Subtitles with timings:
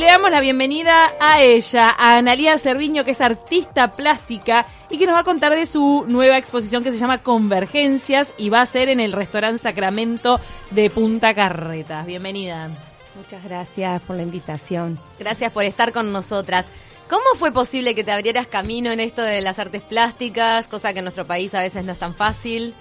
[0.00, 5.06] Le damos la bienvenida a ella, a Analia Cerviño, que es artista plástica y que
[5.06, 8.66] nos va a contar de su nueva exposición que se llama Convergencias y va a
[8.66, 10.38] ser en el restaurante Sacramento
[10.70, 12.06] de Punta Carretas.
[12.06, 12.70] Bienvenida.
[13.16, 15.00] Muchas gracias por la invitación.
[15.18, 16.66] Gracias por estar con nosotras.
[17.10, 21.00] ¿Cómo fue posible que te abrieras camino en esto de las artes plásticas, cosa que
[21.00, 22.72] en nuestro país a veces no es tan fácil?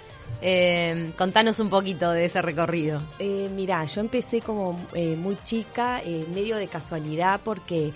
[0.41, 3.02] Eh, contanos un poquito de ese recorrido.
[3.20, 7.94] Eh, mira, yo empecé como eh, muy chica, eh, medio de casualidad, porque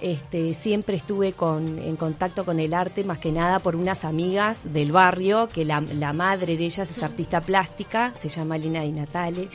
[0.00, 4.92] este, siempre estuve en contacto con el arte, más que nada por unas amigas del
[4.92, 9.48] barrio, que la, madre de ellas es artista plástica, se llama Lina Di Natale.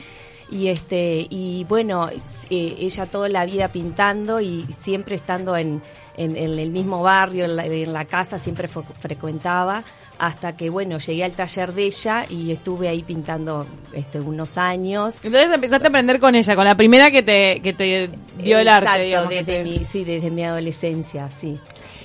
[0.50, 5.82] Y este y bueno, eh, ella toda la vida pintando y siempre estando en,
[6.16, 9.82] el mismo barrio, en la, en la casa, siempre frecuentaba
[10.18, 15.14] hasta que bueno llegué al taller de ella y estuve ahí pintando este unos años
[15.22, 18.68] Entonces empezaste a aprender con ella, con la primera que te, que te dio el
[18.68, 19.30] arte, digamos.
[19.30, 21.58] desde te- mi, sí desde mi adolescencia sí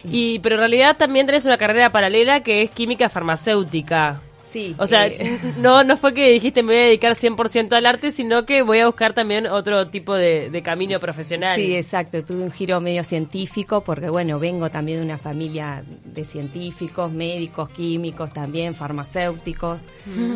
[0.03, 4.21] Y, pero en realidad también tenés una carrera paralela que es química farmacéutica.
[4.57, 7.85] Sí O sea, eh, no, no fue que dijiste me voy a dedicar 100% al
[7.85, 11.55] arte, sino que voy a buscar también otro tipo de, de camino profesional.
[11.55, 12.23] Sí, exacto.
[12.23, 17.69] Tuve un giro medio científico porque, bueno, vengo también de una familia de científicos, médicos,
[17.69, 19.81] químicos también, farmacéuticos.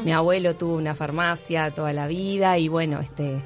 [0.04, 3.42] Mi abuelo tuvo una farmacia toda la vida y, bueno, este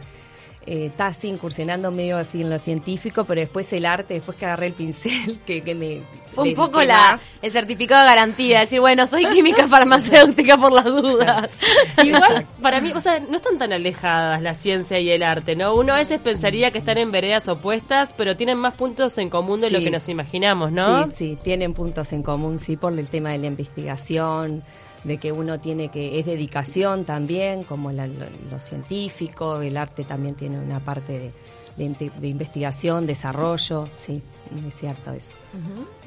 [0.65, 4.67] está así incursionando medio así en lo científico, pero después el arte, después que agarré
[4.67, 6.01] el pincel, que, que me...
[6.35, 10.85] Fue un poco la, el certificado de garantía, decir, bueno, soy química farmacéutica por las
[10.85, 11.51] dudas.
[12.03, 15.73] Igual, para mí, o sea, no están tan alejadas la ciencia y el arte, ¿no?
[15.75, 19.61] Uno a veces pensaría que están en veredas opuestas, pero tienen más puntos en común
[19.61, 21.05] de lo que nos imaginamos, ¿no?
[21.07, 24.63] Sí, sí, tienen puntos en común, sí, por el tema de la investigación,
[25.03, 30.03] de que uno tiene que, es dedicación también, como la- lo, lo científico, el arte
[30.03, 31.31] también tiene una parte de,
[31.77, 34.21] de investigación, desarrollo, sí,
[34.67, 35.35] es cierto eso.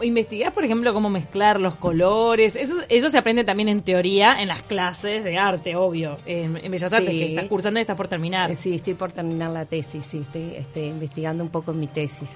[0.02, 2.54] Investigás, por ejemplo, cómo mezclar los colores.
[2.56, 6.18] Eso, eso se aprende también en teoría en las clases de arte, obvio.
[6.26, 7.18] En, en Bellas Artes, Sí.
[7.18, 8.50] que estás cursando y estás por terminar.
[8.50, 11.86] Eh, Sí, estoy por terminar la tesis, sí, estoy este, investigando un poco en mi
[11.86, 12.28] tesis.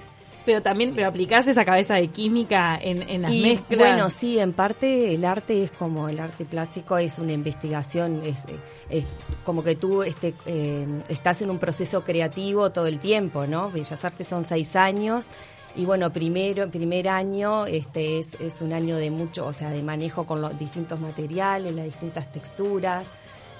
[0.45, 3.79] Pero también pero aplicás esa cabeza de química en, en las Y, mezclas.
[3.79, 8.43] Bueno, sí, en parte el arte es como el arte plástico es una investigación, es,
[8.89, 9.05] es
[9.45, 13.71] como que tú este, eh, estás en un proceso creativo todo el tiempo, ¿no?
[13.71, 15.27] Bellas Artes son seis años
[15.75, 19.81] y bueno, primero, primer año este es, es un año de mucho, o sea, de
[19.81, 23.07] manejo con los distintos materiales, las distintas texturas.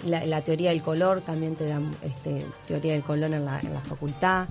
[0.06, 3.74] La, la teoría del color también te dan este, teoría del color en la, en
[3.74, 4.48] la facultad.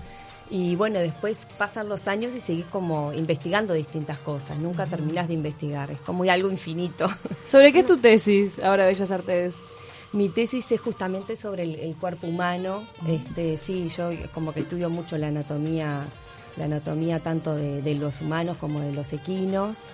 [0.51, 4.59] Y bueno, después pasan los años y seguís como investigando distintas cosas.
[4.59, 5.91] Nunca terminás de investigar.
[5.91, 7.09] Es como algo infinito.
[7.51, 9.55] ¿Sobre qué es tu tesis ahora, Bellas Artes?
[10.13, 12.87] Mi tesis es justamente sobre el, el cuerpo humano.
[13.09, 16.05] Este, sí, yo como que estudio mucho la anatomía,
[16.59, 19.85] la anatomía tanto de, de los humanos como de los equinos.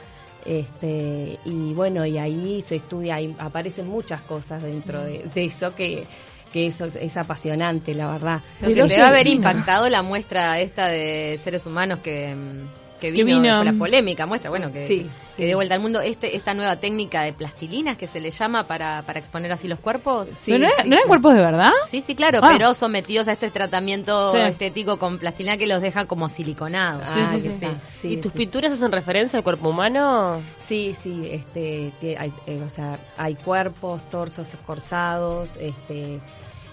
[0.45, 5.75] Este, y bueno, y ahí se estudia, ahí aparecen muchas cosas dentro de, de eso
[5.75, 6.05] que,
[6.53, 8.41] que eso es, es apasionante, la verdad.
[8.61, 9.53] Lo que los debe haber equinos.
[9.53, 12.35] impactado la muestra esta de seres humanos que,
[12.99, 15.45] que Que vino, fue la polémica muestra, bueno, que, Sí, que sí.
[15.47, 16.01] dio vuelta al mundo.
[16.01, 19.79] Este, esta nueva técnica de plastilinas que se le llama para, para exponer así los
[19.79, 20.29] cuerpos.
[20.29, 20.89] Sí, ¿No, era- sí.
[20.89, 21.71] ¿no eran cuerpos de verdad?
[21.89, 22.49] Sí, sí, claro, Ah.
[22.53, 24.39] pero sometidos a este tratamiento Sí.
[24.39, 27.05] estético con plastilina que los deja como siliconados.
[27.05, 27.49] Sí, Ah, sí, que sí.
[27.49, 27.69] está.
[28.01, 28.39] Sí, ¿Y tus sí.
[28.39, 30.41] pinturas hacen referencia al cuerpo humano?
[30.61, 36.21] Sí, sí, este, hay, eh, o sea, hay cuerpos, torsos escorzados, este,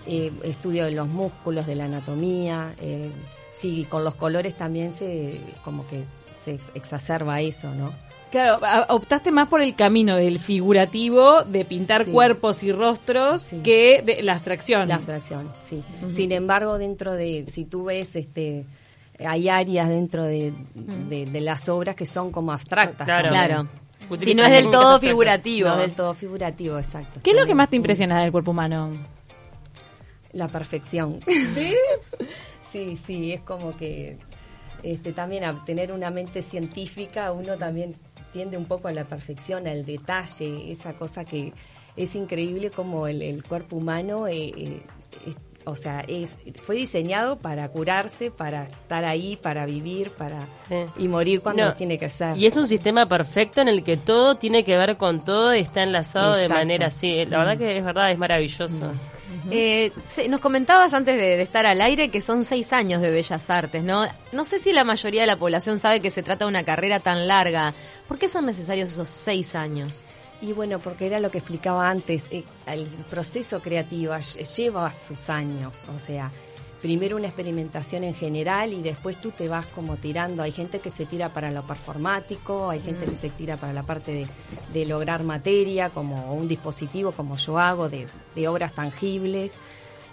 [0.08, 3.10] eh, estudio de los músculos, de la anatomía, eh,
[3.56, 6.04] sí, con los colores también se, como que
[6.44, 7.92] se ex- exacerba eso, ¿no?
[8.32, 12.12] Claro, optaste más por el camino del figurativo, de pintar Sí.
[12.12, 13.60] cuerpos y rostros, Sí.
[13.64, 14.90] que de la abstracción.
[14.90, 15.84] La abstracción, sí.
[16.12, 18.66] Sin embargo, dentro de, si tú ves, este,
[19.26, 23.06] hay áreas dentro de, de, de las obras que son como abstractas.
[23.06, 23.30] Claro.
[23.30, 23.68] Claro.
[24.20, 25.00] Si no es del todo abstractas.
[25.10, 25.70] figurativo.
[25.70, 27.22] No del todo figurativo, exacto.
[27.24, 28.92] ¿Qué es lo que más te impresiona del cuerpo humano?
[30.34, 31.22] La perfección.
[31.26, 31.74] ¿Sí?
[32.76, 34.18] Sí, sí, es como que
[34.84, 37.96] este, también a tener una mente científica uno también
[38.34, 41.54] tiende un poco a la perfección, al detalle, esa cosa que
[41.96, 44.82] es increíble como el, el cuerpo humano, eh, eh,
[45.26, 45.38] es-
[45.68, 50.76] o sea, es, fue diseñado para curarse, para estar ahí, para vivir, para Sí.
[50.98, 52.38] y morir cuando No, tiene que ser.
[52.38, 55.62] Y es un sistema perfecto en el que todo tiene que ver con todo y
[55.62, 57.26] está enlazado de manera así.
[57.26, 58.92] La verdad que es verdad, es maravilloso.
[59.52, 63.12] Eh, se- nos comentabas antes de, de estar al aire que son seis años de
[63.12, 64.06] Bellas Artes, ¿no?
[64.32, 67.00] No sé si la mayoría de la población sabe que se trata de una carrera
[67.00, 67.74] tan larga.
[68.08, 70.04] ¿Por qué son necesarios esos seis años?
[70.42, 75.30] Y bueno, porque era lo que explicaba antes, eh, el proceso creativo ll- lleva sus
[75.30, 76.30] años, o sea,
[76.86, 80.44] primero una experimentación en general y después tú te vas como tirando.
[80.44, 83.82] Hay gente que se tira para lo performático, hay gente que se tira para la
[83.82, 84.28] parte de,
[84.72, 88.06] de lograr materia, como un dispositivo, como yo hago, de,
[88.36, 89.54] de obras tangibles.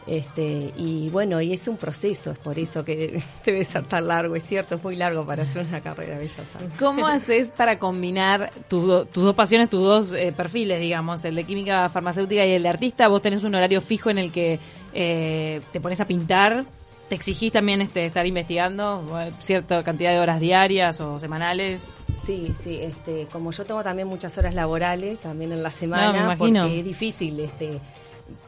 [0.07, 4.35] Este, y bueno, y es un proceso, es por eso que debe ser tan largo,
[4.35, 6.71] es cierto, es muy largo para hacer una carrera de Bellas Artes.
[6.79, 11.35] ¿Cómo haces para combinar tus do- tus dos pasiones, tus dos eh, perfiles, digamos, el
[11.37, 13.07] de química farmacéutica y el de artista?
[13.09, 14.59] Vos tenés un horario fijo en el que
[14.94, 16.65] eh, te pones a pintar,
[17.09, 21.94] te exigís también este, estar investigando eh, cierta cantidad de horas diarias o semanales.
[22.25, 26.19] Sí, sí, este, como yo tengo también muchas horas laborales, también en la semana, me
[26.35, 26.62] imagino.
[26.65, 27.81] porque es difícil, este,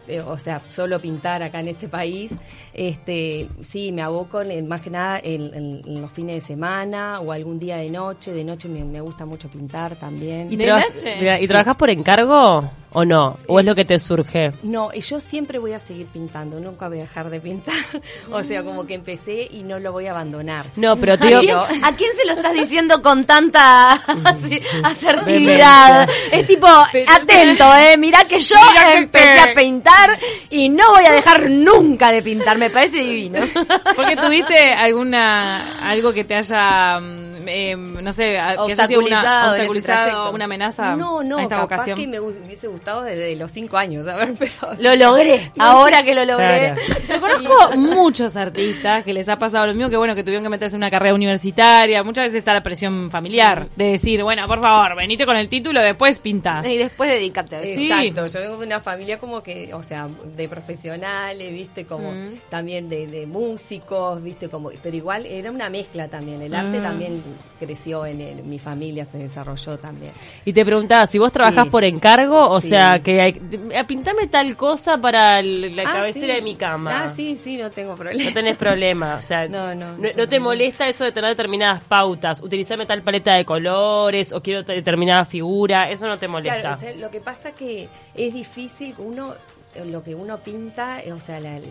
[0.06, 2.31] eh, o sea, solo pintar acá en este país,
[2.73, 7.20] este, sí, me aboco en- más que nada en, en- en los fines de semana
[7.20, 10.52] o algún día de noche, de noche me, me gusta mucho pintar también.
[10.52, 11.17] ¿Y, ¿De traba- noche?
[11.19, 13.37] mira, ¿y trabajas por encargo o no?
[13.46, 14.52] ¿O es lo que te surge?
[14.62, 17.75] No, y yo siempre voy a seguir pintando, nunca voy a dejar de pintar,
[18.32, 20.67] o sea, como que empecé y no lo voy a abandonar.
[20.76, 21.64] No, pero te ¿A digo...
[21.69, 23.93] quién, a quién se lo estás diciendo con tanta
[24.85, 26.08] asertividad?
[26.32, 30.19] Es tipo, atento, eh, mirá que yo Mirá empecé te- a pintar
[30.50, 33.41] y no voy a dejar nunca de pintar, me parece divino.
[33.96, 39.50] Porque tuviste alguna algo que te haya, mm, eh, no sé, que haya sido una,
[39.52, 41.99] Obstaculizado una amenaza No, no, a esta capaz vocación.
[41.99, 44.75] que me hu- hubiese gustado desde los cinco años haber empezado.
[44.79, 46.75] Lo logré, ahora que lo logré.
[46.75, 46.81] Claro.
[47.08, 50.50] Yo conozco muchos artistas que les ha pasado lo mismo, que bueno, que tuvieron que
[50.50, 52.02] meterse en una carrera universitaria.
[52.02, 55.81] Muchas veces está la presión familiar de decir, bueno, por favor, venite con el título,
[55.81, 56.67] después pintas.
[56.67, 57.75] Y después dedícate a eso.
[57.79, 57.91] Sí.
[57.91, 62.35] Exacto, yo vengo de una familia como que, o sea, de profesionales, viste, como Mm.
[62.49, 66.82] también de, de músicos, viste, como, pero igual era una mezcla también, el arte Ah.
[66.82, 67.23] también
[67.58, 70.12] creció en, mi familia, se desarrolló también.
[70.44, 71.70] Y te preguntaba, si vos trabajás Sí.
[71.70, 72.69] por encargo, o Sí.
[72.70, 73.40] sea, que hay,
[73.70, 76.32] eh, pintame tal cosa para el- la Ah, cabecera sí.
[76.32, 77.04] de mi cama.
[77.04, 78.22] Ah, sí, sí, no tengo problema.
[78.25, 82.40] No tenés problema, o sea, No, no, no te molesta eso de tener determinadas pautas,
[82.40, 86.60] utilizarme tal paleta de colores o quiero te- determinada figura, eso no te molesta.
[86.60, 89.34] Claro, o sea, lo que pasa que es difícil, uno,
[89.90, 91.64] lo que uno pinta, eh, o sea, la- el,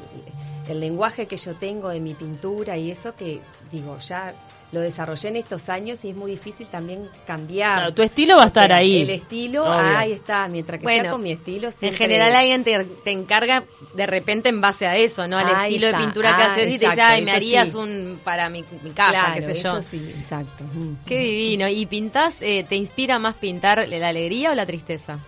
[0.68, 3.40] el lenguaje que yo tengo de mi pintura y eso que,
[3.72, 4.34] digo, ya
[4.74, 7.78] lo desarrollé en estos años y es muy difícil también cambiar.
[7.78, 9.04] Claro, tu estilo va a O sea, estar ahí.
[9.04, 9.98] El estilo, Obvio.
[9.98, 11.70] ahí está, mientras que Bueno, sea con mi estilo.
[11.82, 15.38] En general alguien te, te encarga de repente en base a eso, ¿no?
[15.38, 16.00] Al Ahí estilo está.
[16.00, 17.78] de pintura que Ah, haces y te dice, ay, me harías sí.
[17.78, 19.78] un para mi, mi casa, Claro, qué sé yo.
[19.78, 20.64] eso sí, exacto.
[20.64, 21.06] Mm.
[21.06, 21.68] Qué divino.
[21.70, 25.20] ¿Y pintas, eh, te inspira más pintar la alegría o la tristeza?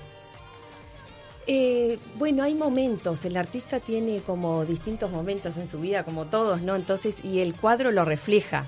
[1.47, 6.61] Eh, bueno, hay momentos, el artista tiene como distintos momentos en su vida, como todos,
[6.61, 6.75] ¿no?
[6.75, 8.65] Entonces, y el cuadro lo refleja.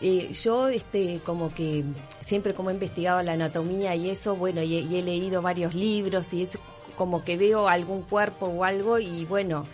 [0.00, 1.82] Eh, yo, este, como que
[2.24, 5.74] siempre como he investigado la anatomía y eso, bueno, y, he- y he leído varios
[5.74, 6.56] libros y es
[6.96, 9.64] como que veo algún cuerpo o algo y bueno,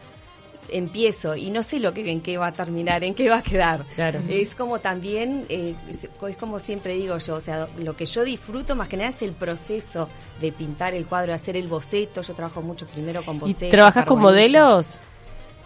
[0.71, 3.43] empiezo y no sé lo que en qué va a terminar, en qué va a
[3.43, 3.85] quedar.
[3.95, 4.21] Claro.
[4.29, 8.75] Es como también, eh, es, como siempre digo yo, o sea, lo que yo disfruto
[8.75, 10.09] más que nada es el proceso
[10.41, 12.23] de pintar el cuadro, hacer el boceto.
[12.23, 13.69] Yo trabajo mucho primero con ¿Y bocetos.
[13.71, 14.99] trabajas con modelos?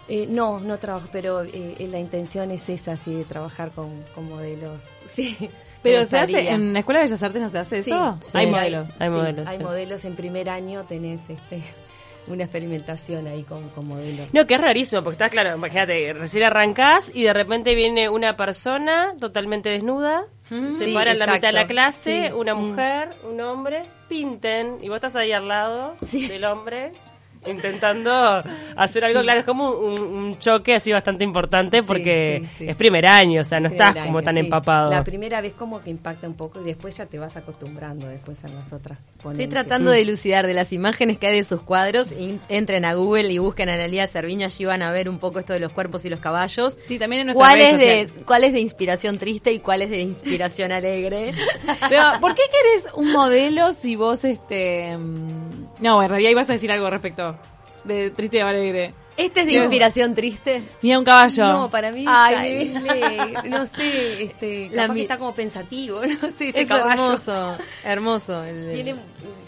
[0.09, 4.27] Eh, no, no trabajo, pero eh, la intención es esa, sí, de trabajar con, con
[4.27, 4.83] modelos.
[5.15, 5.35] Sí.
[5.81, 8.17] Pero se hace, en la Escuela de Bellas Artes no se hace Sí, eso.
[8.21, 8.87] sí, Hay modelos.
[8.99, 9.63] Hay modelos, Hay sí.
[9.63, 11.61] modelos en primer año, tenés este,
[12.27, 14.33] una experimentación ahí con, con modelos.
[14.33, 18.35] No, que es rarísimo, porque estás claro, imagínate, recién arrancás y de repente viene una
[18.35, 22.33] persona totalmente desnuda, se Sí, para en la mitad de la clase, Sí.
[22.33, 22.67] una Mm.
[22.69, 26.91] mujer, un hombre, pinten, y vos estás ahí al lado del hombre
[27.47, 28.43] intentando
[28.75, 32.69] hacer algo, claro, es como un, un choque así bastante importante porque sí, sí.
[32.69, 34.41] es primer año, o sea, no estás como tan sí.
[34.41, 34.91] empapado.
[34.91, 38.43] La primera vez como que impacta un poco y después ya te vas acostumbrando después
[38.43, 42.07] a las otras Estoy tratando de elucidar de las imágenes que hay de sus cuadros.
[42.47, 45.51] Entren a Google y busquen a Analia Cerviño, allí van a ver un poco esto
[45.51, 46.79] de los cuerpos y los caballos.
[46.87, 48.09] Sí, también en nuestra ¿Cuál es, de.
[48.25, 51.33] ¿Cuál es de inspiración triste y cuál es de inspiración alegre?
[51.89, 54.97] Pero, ¿por qué querés un modelo si vos, este...
[54.97, 55.48] mm,
[55.79, 57.35] No, en realidad ibas a decir algo respecto
[57.83, 58.93] de triste o alegre.
[59.17, 60.63] ¿Este es de inspiración triste?
[60.81, 61.45] Mira un caballo.
[61.45, 66.01] No, para mí Ay, le- no sé, este, La capaz mi- que está como pensativo,
[66.21, 67.03] no sé, ese Es caballo.
[67.03, 68.43] hermoso, hermoso.
[68.45, 68.95] el- Tiene,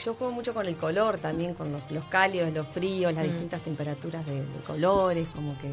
[0.04, 3.16] yo juego mucho con el color también, con los, los cálidos, los fríos, Mm.
[3.16, 5.68] las distintas temperaturas de, de colores, como que...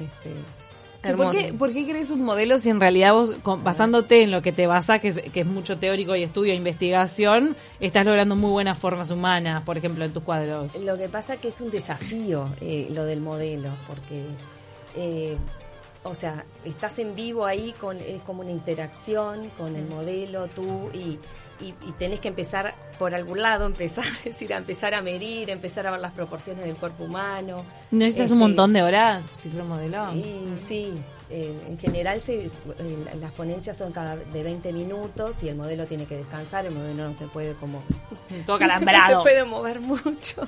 [0.00, 0.30] Este,
[1.04, 4.30] ¿Y ¿Por qué, por qué querés un modelo si en realidad vos, con- basándote en
[4.30, 8.06] lo que te basás, que es, que es mucho teórico y estudio e investigación, estás
[8.06, 10.76] logrando muy buenas formas humanas, por ejemplo, en tus cuadros?
[10.76, 14.22] Lo que pasa que es un desafío eh, lo del modelo, porque
[14.96, 15.36] eh,
[16.04, 20.88] o sea, estás en vivo ahí, con es como una interacción con el modelo, tú,
[20.92, 21.18] y,
[21.60, 25.50] y, y tenés que empezar por algún lado, empezar, es decir, a empezar a medir,
[25.50, 27.64] empezar a ver las proporciones del cuerpo humano.
[27.90, 30.06] Necesitas Este, un montón de horas si modelo.
[30.68, 30.92] sí,
[31.30, 32.50] eh, en general se, eh,
[33.20, 37.08] las ponencias son cada de 20 minutos y el modelo tiene que descansar, el modelo
[37.08, 37.82] no se puede como
[38.46, 39.22] Todo no calambrado.
[39.22, 40.46] se puede mover mucho.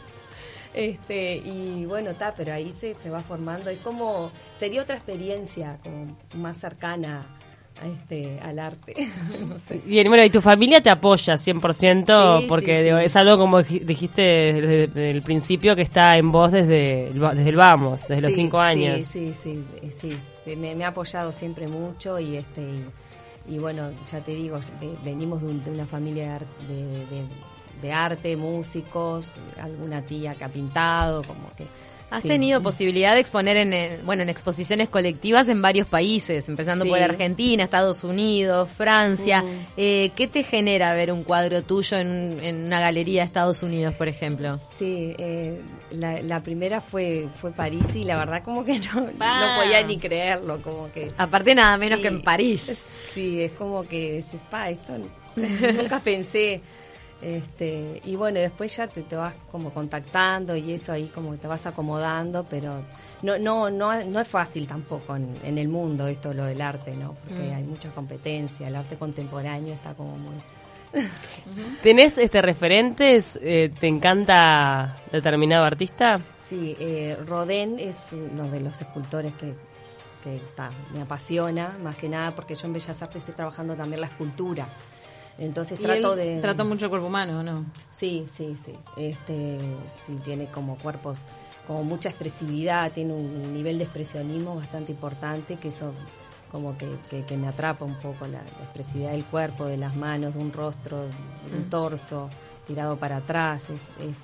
[0.74, 3.70] Este, y bueno, está, pero ahí se, se va formando.
[3.70, 7.24] Es como, sería otra experiencia, como más cercana
[7.82, 8.94] este, al arte.
[9.48, 9.80] no sé.
[9.84, 13.04] Bien, bueno, y tu familia te apoya 100% Sí, porque sí, digo, sí.
[13.04, 17.18] es algo como dij- dijiste desde, desde el principio que está en vos desde el,
[17.20, 19.04] desde el vamos, desde los Sí, cinco años.
[19.04, 20.16] Sí, sí, sí, eh, sí.
[20.46, 22.60] Eh, Me, me ha apoyado siempre mucho y este
[23.48, 26.38] y, y bueno, ya te digo, ve- venimos de, un- de una familia
[26.68, 27.26] de, de-
[27.82, 31.66] de arte, músicos, alguna tía que ha pintado, como que...
[32.14, 32.28] Has sí.
[32.28, 36.90] tenido posibilidad de exponer en, eh, bueno, en exposiciones colectivas en varios países, empezando Sí.
[36.90, 39.42] por Argentina, Estados Unidos, Francia.
[39.42, 39.46] Mm.
[39.76, 43.94] Eh, ¿Qué te genera ver un cuadro tuyo en, en una galería de Estados Unidos,
[43.94, 44.56] por ejemplo?
[44.78, 49.56] Sí, eh, la, la primera fue fue París y la verdad como que no, no
[49.62, 51.10] podía ni creerlo, como que...
[51.16, 52.02] Aparte nada menos Sí.
[52.02, 52.86] que en París.
[53.12, 54.92] Sí, es como que pa, esto
[55.36, 56.60] nunca pensé.
[57.22, 61.46] Este, y bueno, después ya te, te vas como contactando y eso ahí como te
[61.46, 62.82] vas acomodando, pero
[63.22, 66.94] no no no, no es fácil tampoco en, en el mundo esto lo del arte,
[66.94, 67.14] ¿no?
[67.24, 67.54] Porque Mm.
[67.56, 70.34] hay mucha competencia, el arte contemporáneo está como muy...
[71.82, 73.38] ¿Tenés este referentes?
[73.42, 76.20] Eh, ¿Te encanta determinado artista?
[76.42, 79.54] Sí, eh, Rodin es uno de los escultores que,
[80.22, 84.00] que ta, me apasiona, más que nada porque yo en Bellas Artes estoy trabajando también
[84.02, 84.68] la escultura.
[85.38, 86.40] Entonces Y trato él de...
[86.40, 87.64] Trató mucho el cuerpo humano, ¿no?
[87.92, 88.72] Sí, sí, sí.
[88.96, 89.58] Este,
[90.06, 91.20] sí, tiene como cuerpos,
[91.66, 95.92] como mucha expresividad, tiene un nivel de expresionismo bastante importante, que eso
[96.52, 99.96] como que, que, que me atrapa un poco la, la expresividad del cuerpo, de las
[99.96, 102.30] manos, de un rostro, de un torso
[102.66, 104.16] tirado para atrás, es, es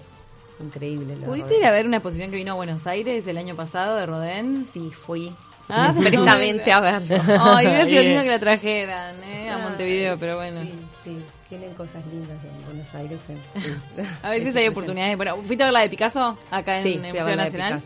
[0.65, 1.15] increíble.
[1.17, 1.61] ¿Pudiste Rodin.
[1.61, 4.65] ir a ver una exposición que vino a Buenos Aires el año pasado de Rodén?
[4.73, 5.33] Sí, fui
[5.73, 7.17] Ah, expresamente a verlo.
[7.41, 9.51] Ay, hubiera sido lindo que la trajeran, ¿eh?
[9.51, 10.61] A Montevideo, pero bueno.
[10.63, 10.73] Sí,
[11.05, 13.21] sí, tienen cosas lindas en Buenos Aires.
[13.29, 14.03] en- sí.
[14.23, 15.17] A veces hay oportunidades.
[15.17, 16.39] Bueno, ¿fuiste a ver la de Picasso?
[16.51, 17.83] Acá en Sí, el Museo la Nacional.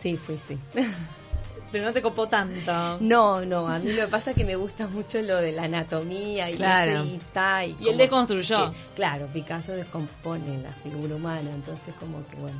[0.00, 0.58] Sí, fui, sí.
[1.72, 2.98] Pero no te copó tanto.
[3.00, 5.62] No, no, a mí lo que pasa es que me gusta mucho lo de la
[5.62, 6.90] anatomía y, Claro.
[6.92, 8.70] eso, y, ta, y Y él deconstruyó.
[8.70, 12.58] que- claro, Picasso descompone la figura humana, entonces como que bueno.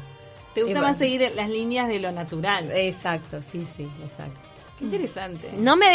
[0.55, 1.11] ¿Te gusta Eh, más bueno.
[1.19, 2.71] seguir las líneas de lo natural?
[2.73, 4.41] Exacto, sí, sí, exacto.
[4.79, 5.51] Qué interesante.
[5.59, 5.91] No me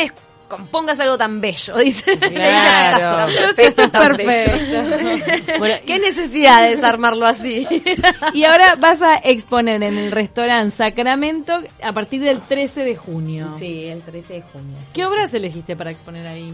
[0.48, 2.16] descompongas algo tan bello, dice.
[2.16, 3.27] le dice Claro.
[3.27, 3.39] Picasso.
[3.39, 5.60] Pero sí, esto es Tan perfecto.
[5.60, 7.68] Bueno, ¿Qué necesidad de desarmarlo así?
[8.34, 13.56] Y ahora vas a exponer en el restaurante Sacramento a partir del 13 de junio.
[13.60, 14.77] Sí, el 13 de junio.
[14.82, 15.08] sí, ¿Qué sí.
[15.08, 16.54] obras elegiste para exponer ahí?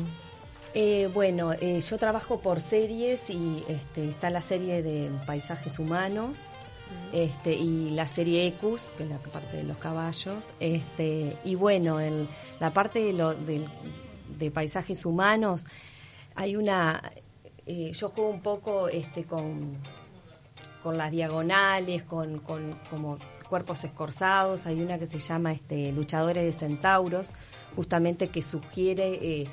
[0.76, 6.38] Eh, bueno, eh, yo trabajo por series y este, está la serie de paisajes humanos
[7.12, 10.44] este, y la serie Ecus, que es la parte de los caballos.
[10.60, 12.00] Este, y bueno,
[12.60, 13.68] la parte de, lo, del-
[14.38, 15.66] de paisajes humanos,
[16.36, 17.02] hay una...
[17.66, 19.78] eh, yo juego un poco este, con,
[20.82, 24.66] con las diagonales, con, con como cuerpos escorzados.
[24.66, 27.30] Hay una que se llama este, Luchadores de Centauros,
[27.76, 29.48] justamente que sugiere eh,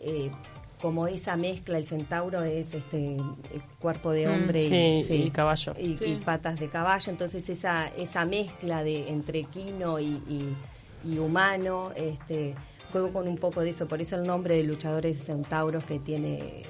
[0.00, 0.30] eh,
[0.84, 5.72] como esa mezcla, el centauro es este el cuerpo de Mm, hombre sí, y caballo.
[5.78, 6.04] y, Sí.
[6.04, 10.54] y patas de caballo, entonces esa esa mezcla de entre equino y, y-
[11.10, 12.54] y humano, este
[12.92, 15.98] juego con un poco de eso, por eso el nombre de luchadores de centauros que
[16.00, 16.64] tiene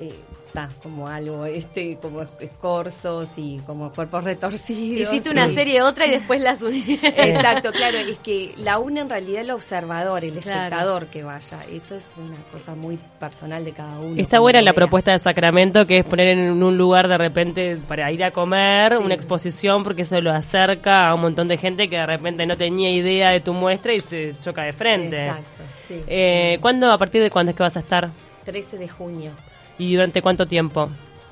[0.00, 0.14] eh,
[0.52, 5.08] ta, como algo este como escorzos y como cuerpos retorcidos.
[5.12, 5.54] Hiciste una Sí.
[5.54, 6.82] serie otra y después las uní.
[7.02, 10.62] Exacto, claro, es que la une en realidad el observador, el Claro.
[10.64, 11.58] espectador que vaya.
[11.70, 14.14] Eso es una cosa muy personal de cada uno.
[14.20, 18.10] Está buena la propuesta de Sacramento, que es poner en un lugar de repente para
[18.10, 19.02] ir a comer, Sí.
[19.04, 22.56] una exposición, porque eso lo acerca a un montón de gente que de repente no
[22.56, 25.26] tenía idea de tu muestra y se choca de frente.
[25.26, 26.00] Exacto, sí.
[26.06, 28.08] Eh, ¿Cuándo, a partir de cuándo es que vas a estar?
[28.44, 29.30] 13 de junio.
[29.78, 30.88] ¿Y durante cuánto tiempo?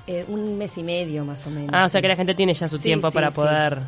[0.07, 1.71] Eh, un mes y medio más o menos.
[1.73, 3.37] Ah, o sea que la gente tiene ya su Sí, tiempo sí, para sí.
[3.37, 3.79] poder...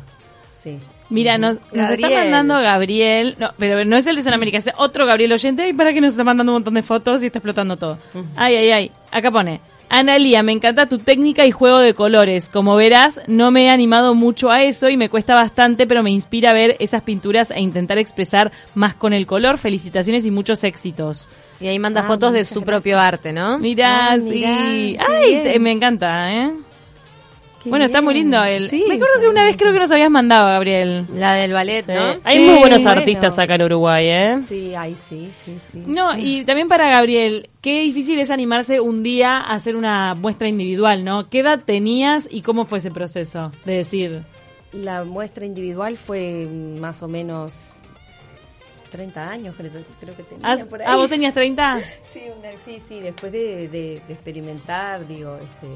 [0.61, 0.77] Sí.
[1.09, 5.05] Mira, nos, nos está mandando Gabriel, no, pero no es el de Sonamérica, es otro
[5.05, 7.77] Gabriel oyente, ay, para que nos está mandando un montón de fotos y está explotando
[7.77, 7.97] todo.
[8.35, 12.75] Ay, ay, ay, acá pone, Analía, me encanta tu técnica y juego de colores, como
[12.75, 16.53] verás, no me he animado mucho a eso y me cuesta bastante, pero me inspira
[16.53, 21.27] ver esas pinturas e intentar expresar más con el color, felicitaciones y muchos éxitos.
[21.59, 22.65] Y ahí manda Ah, fotos de su gracias.
[22.65, 23.57] propio arte, ¿no?
[23.57, 24.25] Mirá, Ah, sí.
[24.27, 26.51] mirá, Ay, te- me encanta, ¿eh?
[27.69, 28.43] Bueno, está muy lindo.
[28.43, 28.69] El...
[28.69, 31.05] Sí, Me acuerdo que una vez creo que nos habías mandado, Gabriel.
[31.13, 31.91] La del ballet, Sí.
[31.93, 32.19] ¿no?
[32.23, 32.99] Hay Sí, muy buenos bueno.
[32.99, 34.37] artistas acá en Uruguay, ¿eh?
[34.47, 35.83] Sí, ay, sí, sí, sí.
[35.85, 40.47] No, y también para Gabriel, qué difícil es animarse un día a hacer una muestra
[40.47, 41.29] individual, ¿no?
[41.29, 44.21] ¿Qué edad tenías y cómo fue ese proceso de decir?
[44.71, 46.47] La muestra individual fue
[46.79, 47.75] más o menos
[48.91, 50.87] 30 años, creo, creo que tenía ¿Has- por ahí.
[50.89, 51.79] ¿Ah, vos tenías 30?
[52.11, 55.67] Sí, una- sí, sí, después de, de- de experimentar, digo, este,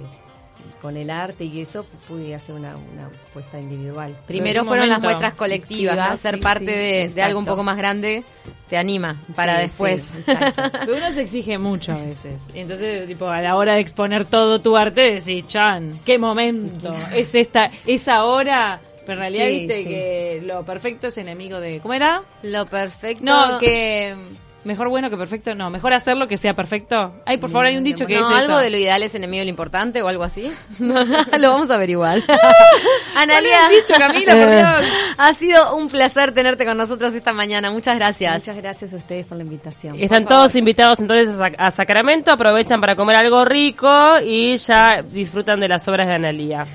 [0.81, 4.15] con el arte y eso, pude hacer una, una puesta individual.
[4.27, 6.17] Primero ¿En qué fueron las muestras colectivas, ¿no?
[6.17, 8.23] Ser sí, parte sí, de, de algo un poco más grande
[8.69, 10.13] te anima para Sí, después.
[10.25, 12.41] Pero uno se exige mucho a veces.
[12.53, 16.93] Y entonces, tipo, a la hora de exponer todo tu arte, decís, Chan, qué momento.
[17.13, 18.79] Es esta, es ahora.
[19.05, 19.85] Pero en realidad Sí, viste sí.
[19.85, 21.79] que lo perfecto es enemigo de.
[21.81, 22.21] ¿Cómo era?
[22.41, 23.23] Lo perfecto.
[23.23, 24.15] No, que.
[24.65, 25.69] Mejor bueno que perfecto, no.
[25.69, 27.13] Mejor hacerlo que sea perfecto.
[27.25, 28.57] Ay, por favor, hay un dicho que no, es algo eso.
[28.59, 30.51] de lo ideal es enemigo de lo importante o algo así.
[30.79, 32.21] lo vamos a averiguar.
[33.15, 34.91] Analia, ¿Cuál es el dicho, Camila, por Dios?
[35.17, 37.71] ha sido un placer tenerte con nosotros esta mañana.
[37.71, 38.35] Muchas gracias.
[38.39, 39.95] Muchas gracias a ustedes por la invitación.
[39.99, 43.89] Están todos invitados entonces a, Sac- a Sacramento, aprovechan para comer algo rico
[44.25, 46.65] y ya disfrutan de las obras de Analía.